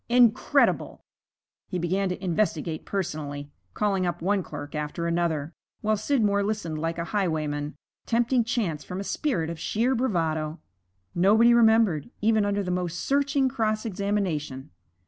[0.09, 1.05] Incredible!
[1.67, 6.97] He began to investigate personally, calling up one clerk after another, while Scidmore listened like
[6.97, 7.75] a highwayman,
[8.07, 10.59] tempting chance from a spirit of sheer bravado.
[11.13, 14.71] Nobody remembered, even under the most searching cross examination.